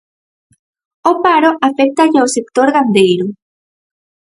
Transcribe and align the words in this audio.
O 1.11 1.13
paro 1.23 1.49
aféctalle 1.67 2.19
ao 2.19 2.29
sector 2.35 2.67
gandeiro. 2.75 3.27